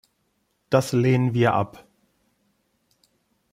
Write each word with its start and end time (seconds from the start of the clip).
Das 0.71 0.93
lehnen 0.93 1.35
wir 1.35 1.53
ab! 1.53 1.85